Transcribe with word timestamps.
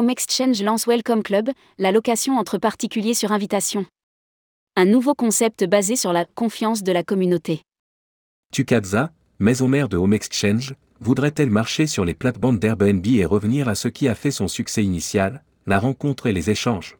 Home 0.00 0.08
Exchange 0.08 0.62
lance 0.62 0.86
Welcome 0.86 1.22
Club, 1.22 1.50
la 1.76 1.92
location 1.92 2.38
entre 2.38 2.56
particuliers 2.56 3.12
sur 3.12 3.32
invitation. 3.32 3.84
Un 4.74 4.86
nouveau 4.86 5.14
concept 5.14 5.64
basé 5.66 5.94
sur 5.94 6.14
la 6.14 6.24
confiance 6.24 6.82
de 6.82 6.90
la 6.90 7.02
communauté. 7.02 7.60
Tukadza, 8.50 9.12
maison 9.40 9.68
mère 9.68 9.90
de 9.90 9.98
Home 9.98 10.14
Exchange, 10.14 10.74
voudrait-elle 11.00 11.50
marcher 11.50 11.86
sur 11.86 12.06
les 12.06 12.14
plates-bandes 12.14 12.58
d'Airbnb 12.58 13.06
et 13.08 13.26
revenir 13.26 13.68
à 13.68 13.74
ce 13.74 13.88
qui 13.88 14.08
a 14.08 14.14
fait 14.14 14.30
son 14.30 14.48
succès 14.48 14.82
initial, 14.82 15.44
la 15.66 15.78
rencontre 15.78 16.28
et 16.28 16.32
les 16.32 16.48
échanges? 16.48 16.96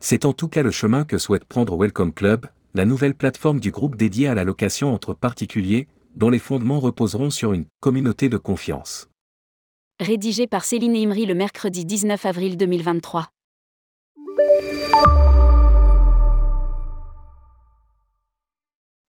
C'est 0.00 0.24
en 0.24 0.32
tout 0.32 0.48
cas 0.48 0.62
le 0.62 0.70
chemin 0.70 1.04
que 1.04 1.18
souhaite 1.18 1.44
prendre 1.44 1.76
Welcome 1.76 2.14
Club, 2.14 2.46
la 2.72 2.86
nouvelle 2.86 3.16
plateforme 3.16 3.60
du 3.60 3.70
groupe 3.70 3.96
dédiée 3.96 4.28
à 4.28 4.34
la 4.34 4.44
location 4.44 4.94
entre 4.94 5.12
particuliers, 5.12 5.88
dont 6.16 6.30
les 6.30 6.38
fondements 6.38 6.80
reposeront 6.80 7.28
sur 7.28 7.52
une 7.52 7.66
communauté 7.80 8.30
de 8.30 8.38
confiance. 8.38 9.07
Rédigé 10.00 10.46
par 10.46 10.64
Céline 10.64 10.94
Imri 10.94 11.26
le 11.26 11.34
mercredi 11.34 11.84
19 11.84 12.24
avril 12.24 12.56
2023. 12.56 13.26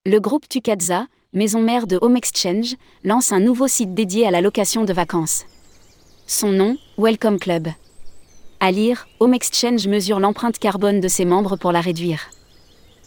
Le 0.08 0.18
groupe 0.18 0.50
Tukadza, 0.50 1.06
maison 1.32 1.62
mère 1.62 1.86
de 1.86 2.00
Home 2.02 2.18
Exchange, 2.18 2.74
lance 3.04 3.32
un 3.32 3.40
nouveau 3.40 3.68
site 3.68 3.94
dédié 3.94 4.26
à 4.26 4.32
la 4.32 4.42
location 4.42 4.84
de 4.84 4.92
vacances. 4.92 5.46
Son 6.26 6.52
nom, 6.52 6.76
Welcome 6.98 7.38
Club. 7.38 7.68
À 8.60 8.72
lire, 8.72 9.08
Home 9.20 9.36
Exchange 9.36 9.88
mesure 9.88 10.20
l'empreinte 10.20 10.58
carbone 10.58 11.02
de 11.02 11.08
ses 11.08 11.26
membres 11.26 11.56
pour 11.56 11.72
la 11.72 11.82
réduire. 11.82 12.32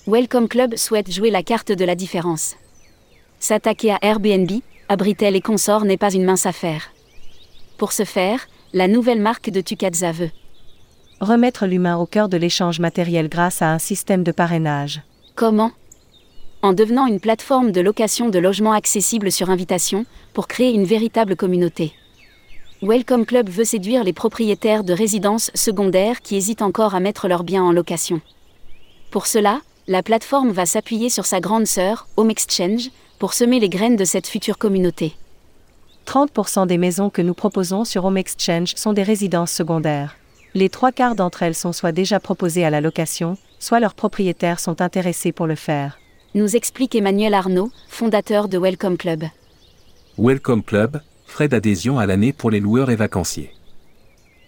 Welcome 0.06 0.46
Club 0.46 0.76
souhaite 0.76 1.10
jouer 1.10 1.32
la 1.32 1.42
carte 1.42 1.72
de 1.72 1.84
la 1.84 1.96
différence. 1.96 2.54
S'attaquer 3.40 3.90
à 3.90 3.98
Airbnb, 4.02 4.52
Abritel 4.88 5.34
et 5.34 5.40
consorts 5.40 5.84
n'est 5.84 5.96
pas 5.96 6.14
une 6.14 6.24
mince 6.24 6.46
affaire. 6.46 6.92
Pour 7.82 7.90
ce 7.90 8.04
faire, 8.04 8.46
la 8.72 8.86
nouvelle 8.86 9.20
marque 9.20 9.50
de 9.50 9.60
Tukadza 9.60 10.12
veut 10.12 10.30
remettre 11.18 11.66
l'humain 11.66 11.96
au 11.96 12.06
cœur 12.06 12.28
de 12.28 12.36
l'échange 12.36 12.78
matériel 12.78 13.28
grâce 13.28 13.60
à 13.60 13.72
un 13.72 13.80
système 13.80 14.22
de 14.22 14.30
parrainage. 14.30 15.02
Comment? 15.34 15.72
En 16.62 16.74
devenant 16.74 17.08
une 17.08 17.18
plateforme 17.18 17.72
de 17.72 17.80
location 17.80 18.28
de 18.28 18.38
logements 18.38 18.72
accessibles 18.72 19.32
sur 19.32 19.50
invitation, 19.50 20.06
pour 20.32 20.46
créer 20.46 20.72
une 20.72 20.84
véritable 20.84 21.34
communauté. 21.34 21.92
Welcome 22.82 23.26
Club 23.26 23.50
veut 23.50 23.64
séduire 23.64 24.04
les 24.04 24.12
propriétaires 24.12 24.84
de 24.84 24.92
résidences 24.92 25.50
secondaires 25.56 26.20
qui 26.20 26.36
hésitent 26.36 26.62
encore 26.62 26.94
à 26.94 27.00
mettre 27.00 27.26
leurs 27.26 27.42
biens 27.42 27.64
en 27.64 27.72
location. 27.72 28.20
Pour 29.10 29.26
cela, 29.26 29.60
la 29.88 30.04
plateforme 30.04 30.52
va 30.52 30.66
s'appuyer 30.66 31.08
sur 31.08 31.26
sa 31.26 31.40
grande 31.40 31.66
sœur, 31.66 32.06
Home 32.16 32.30
Exchange, 32.30 32.90
pour 33.18 33.34
semer 33.34 33.58
les 33.58 33.68
graines 33.68 33.96
de 33.96 34.04
cette 34.04 34.28
future 34.28 34.56
communauté. 34.56 35.16
30% 36.06 36.66
des 36.66 36.78
maisons 36.78 37.10
que 37.10 37.22
nous 37.22 37.34
proposons 37.34 37.84
sur 37.84 38.04
Home 38.04 38.16
Exchange 38.16 38.74
sont 38.76 38.92
des 38.92 39.02
résidences 39.02 39.52
secondaires. 39.52 40.16
Les 40.54 40.68
trois 40.68 40.92
quarts 40.92 41.14
d'entre 41.14 41.42
elles 41.42 41.54
sont 41.54 41.72
soit 41.72 41.92
déjà 41.92 42.20
proposées 42.20 42.64
à 42.64 42.70
la 42.70 42.80
location, 42.80 43.38
soit 43.58 43.80
leurs 43.80 43.94
propriétaires 43.94 44.60
sont 44.60 44.82
intéressés 44.82 45.32
pour 45.32 45.46
le 45.46 45.54
faire. 45.54 45.98
Nous 46.34 46.56
explique 46.56 46.94
Emmanuel 46.94 47.34
Arnaud, 47.34 47.70
fondateur 47.88 48.48
de 48.48 48.58
Welcome 48.58 48.96
Club. 48.96 49.24
Welcome 50.18 50.62
Club, 50.62 51.00
frais 51.26 51.48
d'adhésion 51.48 51.98
à 51.98 52.06
l'année 52.06 52.32
pour 52.32 52.50
les 52.50 52.60
loueurs 52.60 52.90
et 52.90 52.96
vacanciers. 52.96 53.52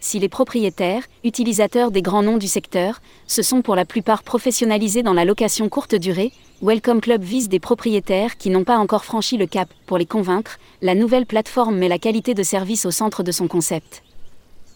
Si 0.06 0.18
les 0.18 0.28
propriétaires, 0.28 1.04
utilisateurs 1.24 1.90
des 1.90 2.02
grands 2.02 2.22
noms 2.22 2.36
du 2.36 2.46
secteur, 2.46 3.00
se 3.26 3.40
sont 3.40 3.62
pour 3.62 3.74
la 3.74 3.86
plupart 3.86 4.22
professionnalisés 4.22 5.02
dans 5.02 5.14
la 5.14 5.24
location 5.24 5.70
courte 5.70 5.94
durée, 5.94 6.30
Welcome 6.60 7.00
Club 7.00 7.22
vise 7.22 7.48
des 7.48 7.58
propriétaires 7.58 8.36
qui 8.36 8.50
n'ont 8.50 8.64
pas 8.64 8.76
encore 8.76 9.06
franchi 9.06 9.38
le 9.38 9.46
cap. 9.46 9.66
Pour 9.86 9.96
les 9.96 10.04
convaincre, 10.04 10.58
la 10.82 10.94
nouvelle 10.94 11.24
plateforme 11.24 11.78
met 11.78 11.88
la 11.88 11.98
qualité 11.98 12.34
de 12.34 12.42
service 12.42 12.84
au 12.84 12.90
centre 12.90 13.22
de 13.22 13.32
son 13.32 13.48
concept. 13.48 14.02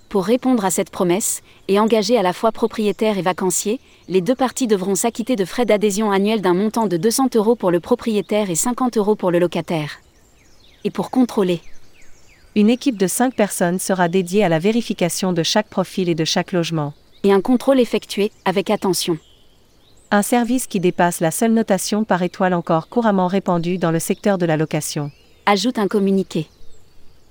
Pour 0.08 0.24
répondre 0.24 0.64
à 0.64 0.70
cette 0.70 0.88
promesse, 0.88 1.42
et 1.68 1.78
engager 1.78 2.16
à 2.16 2.22
la 2.22 2.32
fois 2.32 2.50
propriétaires 2.50 3.18
et 3.18 3.22
vacanciers, 3.22 3.80
les 4.08 4.22
deux 4.22 4.34
parties 4.34 4.66
devront 4.66 4.94
s'acquitter 4.94 5.36
de 5.36 5.44
frais 5.44 5.66
d'adhésion 5.66 6.10
annuels 6.10 6.40
d'un 6.40 6.54
montant 6.54 6.86
de 6.86 6.96
200 6.96 7.28
euros 7.34 7.54
pour 7.54 7.70
le 7.70 7.80
propriétaire 7.80 8.48
et 8.48 8.54
50 8.54 8.96
euros 8.96 9.14
pour 9.14 9.30
le 9.30 9.40
locataire. 9.40 10.00
Et 10.84 10.90
pour 10.90 11.10
contrôler, 11.10 11.60
Une 12.56 12.70
équipe 12.70 12.96
de 12.96 13.06
5 13.06 13.34
personnes 13.34 13.78
sera 13.78 14.08
dédiée 14.08 14.42
à 14.42 14.48
la 14.48 14.58
vérification 14.58 15.32
de 15.32 15.42
chaque 15.42 15.68
profil 15.68 16.08
et 16.08 16.14
de 16.14 16.24
chaque 16.24 16.52
logement. 16.52 16.94
et 17.24 17.32
un 17.32 17.40
contrôle 17.40 17.80
effectué, 17.80 18.30
avec 18.44 18.70
attention. 18.70 19.18
Un 20.12 20.22
service 20.22 20.68
qui 20.68 20.78
dépasse 20.78 21.20
la 21.20 21.32
seule 21.32 21.52
notation 21.52 22.04
par 22.04 22.22
étoile 22.22 22.54
encore 22.54 22.88
couramment 22.88 23.26
répandue 23.26 23.76
dans 23.76 23.90
le 23.90 23.98
secteur 23.98 24.38
de 24.38 24.46
la 24.46 24.56
location. 24.56 25.10
ajoute 25.44 25.78
un 25.78 25.88
communiqué. 25.88 26.46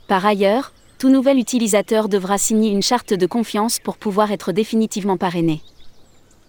Par 0.08 0.26
ailleurs, 0.26 0.74
tout 1.00 1.10
nouvel 1.10 1.38
utilisateur 1.38 2.10
devra 2.10 2.38
signer 2.38 2.70
une 2.70 2.82
charte 2.82 3.14
de 3.14 3.26
confiance 3.26 3.80
pour 3.80 3.98
pouvoir 3.98 4.32
être 4.32 4.52
définitivement 4.52 5.18
parrainé. 5.18 5.62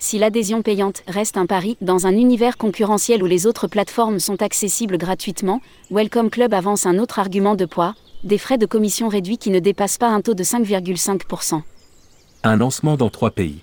Si 0.00 0.16
l'adhésion 0.16 0.62
payante 0.62 1.02
reste 1.08 1.36
un 1.36 1.46
pari 1.46 1.76
dans 1.80 2.06
un 2.06 2.12
univers 2.12 2.56
concurrentiel 2.56 3.20
où 3.20 3.26
les 3.26 3.46
autres 3.46 3.66
plateformes 3.66 4.20
sont 4.20 4.42
accessibles 4.42 4.96
gratuitement, 4.96 5.60
Welcome 5.90 6.30
Club 6.30 6.54
avance 6.54 6.86
un 6.86 6.98
autre 6.98 7.18
argument 7.18 7.56
de 7.56 7.64
poids, 7.64 7.96
des 8.22 8.38
frais 8.38 8.58
de 8.58 8.66
commission 8.66 9.08
réduits 9.08 9.38
qui 9.38 9.50
ne 9.50 9.58
dépassent 9.58 9.98
pas 9.98 10.08
un 10.08 10.20
taux 10.20 10.34
de 10.34 10.44
5,5%. 10.44 11.62
Un 12.44 12.56
lancement 12.56 12.96
dans 12.96 13.10
trois 13.10 13.32
pays. 13.32 13.58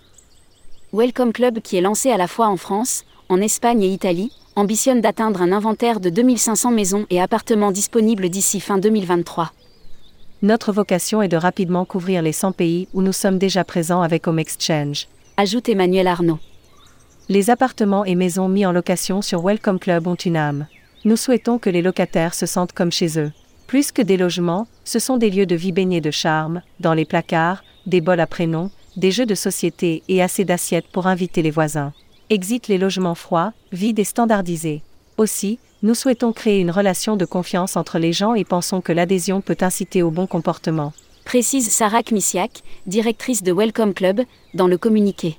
Welcome 0.92 1.32
Club 1.32 1.62
qui 1.62 1.78
est 1.78 1.82
lancé 1.82 2.12
à 2.12 2.18
la 2.18 2.28
fois 2.28 2.48
en 2.48 2.58
France, 2.58 3.06
en 3.30 3.40
Espagne 3.40 3.84
et 3.84 3.90
Italie, 3.90 4.32
ambitionne 4.58 5.00
d'atteindre 5.00 5.42
un 5.42 5.54
inventaire 5.54 6.02
de 6.02 6.10
2500 6.10 6.72
maisons 6.72 7.06
et 7.10 7.22
appartements 7.22 7.72
disponibles 7.72 8.30
d'ici 8.30 8.60
fin 8.60 8.78
2023. 8.78 9.54
Notre 10.42 10.74
vocation 10.74 11.22
est 11.22 11.30
de 11.30 11.38
rapidement 11.38 11.86
couvrir 11.86 12.22
les 12.22 12.34
100 12.34 12.52
pays 12.52 12.90
où 12.94 13.02
nous 13.02 13.14
sommes 13.14 13.38
déjà 13.38 13.64
présents 13.64 14.02
avec 14.02 14.28
Home 14.28 14.40
Exchange. 14.40 15.08
Ajoute 15.38 15.68
Emmanuel 15.68 16.08
Arnaud. 16.08 16.40
Les 17.28 17.50
appartements 17.50 18.06
et 18.06 18.16
maisons 18.16 18.48
mis 18.48 18.66
en 18.66 18.72
location 18.72 19.22
sur 19.22 19.42
Welcome 19.42 19.80
Club 19.80 20.08
ont 20.08 20.16
une 20.16 20.38
âme. 20.38 20.66
Nous 21.04 21.18
souhaitons 21.18 21.60
que 21.60 21.70
les 21.70 21.82
locataires 21.82 22.34
se 22.34 22.46
sentent 22.46 22.72
comme 22.72 22.94
chez 22.94 23.20
eux. 23.20 23.34
Plus 23.68 23.92
que 23.92 24.02
des 24.02 24.16
logements, 24.16 24.66
ce 24.86 24.98
sont 24.98 25.18
des 25.18 25.30
lieux 25.30 25.46
de 25.46 25.56
vie 25.56 25.74
baignés 25.74 26.00
de 26.00 26.10
charme, 26.10 26.62
dans 26.80 26.94
les 26.94 27.04
placards, 27.04 27.66
des 27.86 28.00
bols 28.00 28.22
à 28.22 28.28
prénoms, 28.28 28.72
des 28.96 29.12
jeux 29.12 29.26
de 29.26 29.36
société 29.36 30.04
et 30.08 30.22
assez 30.22 30.46
d'assiettes 30.46 30.88
pour 30.88 31.06
inviter 31.06 31.42
les 31.42 31.52
voisins. 31.52 31.92
Exit 32.30 32.70
les 32.70 32.78
logements 32.78 33.14
froids, 33.14 33.52
vides 33.74 34.00
et 34.00 34.06
standardisés. 34.06 34.84
Aussi, 35.18 35.60
nous 35.84 35.96
souhaitons 35.96 36.32
créer 36.32 36.62
une 36.62 36.72
relation 36.72 37.18
de 37.18 37.26
confiance 37.26 37.76
entre 37.76 38.00
les 38.00 38.14
gens 38.14 38.36
et 38.36 38.46
pensons 38.46 38.80
que 38.80 38.94
l'adhésion 38.94 39.42
peut 39.42 39.58
inciter 39.60 40.02
au 40.02 40.12
bon 40.12 40.28
comportement. 40.28 40.94
Précise 41.26 41.72
Sarah 41.72 42.04
Kmisiak, 42.04 42.62
directrice 42.86 43.42
de 43.42 43.52
Welcome 43.52 43.96
Club, 43.96 44.22
dans 44.54 44.68
le 44.68 44.78
communiqué. 44.78 45.38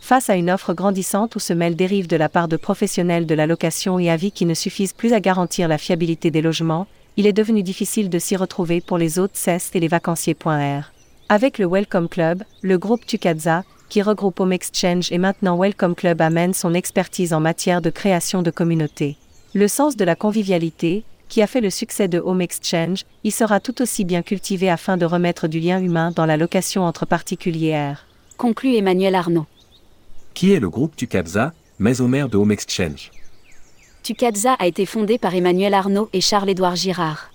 Face 0.00 0.28
à 0.28 0.34
une 0.34 0.50
offre 0.50 0.74
grandissante 0.74 1.36
où 1.36 1.38
se 1.38 1.52
mêlent 1.52 1.76
dérives 1.76 2.08
de 2.08 2.16
la 2.16 2.28
part 2.28 2.48
de 2.48 2.56
professionnels 2.56 3.24
de 3.24 3.34
la 3.36 3.46
location 3.46 4.00
et 4.00 4.10
avis 4.10 4.32
qui 4.32 4.44
ne 4.44 4.54
suffisent 4.54 4.92
plus 4.92 5.12
à 5.12 5.20
garantir 5.20 5.68
la 5.68 5.78
fiabilité 5.78 6.32
des 6.32 6.42
logements, 6.42 6.88
il 7.16 7.28
est 7.28 7.32
devenu 7.32 7.62
difficile 7.62 8.10
de 8.10 8.18
s'y 8.18 8.34
retrouver 8.34 8.80
pour 8.80 8.98
les 8.98 9.20
hôtes 9.20 9.36
CEST 9.36 9.76
et 9.76 9.80
les 9.80 9.88
vacanciers.r. 9.88 10.92
Avec 11.28 11.58
le 11.58 11.66
Welcome 11.66 12.08
Club, 12.08 12.42
le 12.62 12.76
groupe 12.76 13.06
Tukadza, 13.06 13.62
qui 13.88 14.02
regroupe 14.02 14.40
Home 14.40 14.52
Exchange 14.52 15.12
et 15.12 15.18
maintenant 15.18 15.56
Welcome 15.56 15.94
Club 15.94 16.20
amène 16.20 16.54
son 16.54 16.74
expertise 16.74 17.32
en 17.32 17.40
matière 17.40 17.82
de 17.82 17.90
création 17.90 18.42
de 18.42 18.50
communautés. 18.50 19.16
Le 19.54 19.68
sens 19.68 19.96
de 19.96 20.04
la 20.04 20.16
convivialité, 20.16 21.04
qui 21.28 21.42
a 21.42 21.46
fait 21.46 21.60
le 21.60 21.70
succès 21.70 22.08
de 22.08 22.18
Home 22.18 22.40
Exchange, 22.40 23.04
y 23.24 23.30
sera 23.30 23.60
tout 23.60 23.82
aussi 23.82 24.04
bien 24.04 24.22
cultivé 24.22 24.70
afin 24.70 24.96
de 24.96 25.04
remettre 25.04 25.48
du 25.48 25.60
lien 25.60 25.80
humain 25.80 26.10
dans 26.14 26.26
la 26.26 26.36
location 26.36 26.82
entre 26.84 27.06
particuliers. 27.06 27.94
Conclut 28.36 28.76
Emmanuel 28.76 29.14
Arnaud. 29.14 29.46
Qui 30.34 30.52
est 30.52 30.60
le 30.60 30.70
groupe 30.70 30.96
Tukadza, 30.96 31.52
maison 31.78 32.08
mère 32.08 32.28
de 32.28 32.36
Home 32.36 32.52
Exchange? 32.52 33.10
Tukadza 34.02 34.54
a 34.54 34.66
été 34.66 34.86
fondé 34.86 35.18
par 35.18 35.34
Emmanuel 35.34 35.74
Arnaud 35.74 36.08
et 36.12 36.20
Charles-Édouard 36.20 36.76
Girard. 36.76 37.30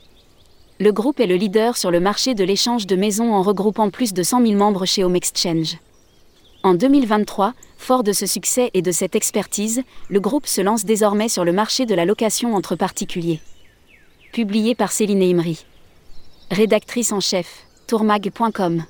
Le 0.80 0.92
groupe 0.92 1.20
est 1.20 1.28
le 1.28 1.36
leader 1.36 1.78
sur 1.78 1.92
le 1.92 2.00
marché 2.00 2.34
de 2.34 2.44
l'échange 2.44 2.88
de 2.88 2.96
maisons 2.96 3.34
en 3.34 3.44
regroupant 3.44 3.90
plus 3.90 4.14
de 4.14 4.24
100 4.24 4.46
000 4.46 4.58
membres 4.58 4.86
chez 4.86 5.04
Home 5.04 5.16
Exchange. 5.16 5.78
En 6.64 6.74
2023, 6.74 7.54
fort 7.78 8.04
de 8.04 8.14
ce 8.14 8.26
succès 8.26 8.72
et 8.74 8.82
de 8.82 8.92
cette 8.92 9.16
expertise, 9.16 9.84
le 10.10 10.20
groupe 10.20 10.48
se 10.48 10.62
lance 10.62 10.86
désormais 10.86 11.28
sur 11.28 11.44
le 11.44 11.52
marché 11.52 11.86
de 11.86 11.94
la 11.94 12.06
location 12.06 12.56
entre 12.56 12.76
particuliers. 12.76 13.42
Publié 14.34 14.74
par 14.74 14.92
Céline 14.92 15.22
Imri. 15.22 15.64
Rédactrice 16.50 17.12
en 17.12 17.20
chef, 17.20 17.68
tourmag.com. 17.86 18.84